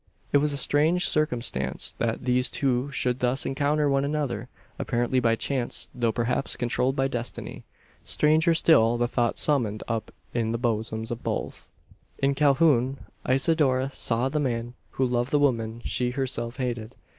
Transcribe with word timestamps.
It 0.33 0.39
was 0.39 0.51
a 0.51 0.57
strange 0.57 1.07
circumstance 1.07 1.91
that 1.99 2.25
these 2.25 2.49
two 2.49 2.89
should 2.89 3.19
thus 3.19 3.45
encounter 3.45 3.87
one 3.87 4.03
another 4.03 4.49
apparently 4.79 5.19
by 5.19 5.35
chance, 5.35 5.87
though 5.93 6.11
perhaps 6.11 6.55
controlled 6.55 6.95
by 6.95 7.07
destiny. 7.07 7.65
Stranger 8.03 8.55
still 8.55 8.97
the 8.97 9.07
thought 9.07 9.37
summoned 9.37 9.83
up 9.87 10.11
in 10.33 10.53
the 10.53 10.57
bosoms 10.57 11.11
of 11.11 11.21
both. 11.21 11.67
In 12.17 12.33
Calhoun, 12.33 12.97
Isidora 13.29 13.91
saw 13.93 14.27
the 14.27 14.39
man 14.39 14.73
who 14.93 15.05
loved 15.05 15.29
the 15.29 15.37
woman 15.37 15.83
she 15.85 16.09
herself 16.09 16.57
hated. 16.57 16.95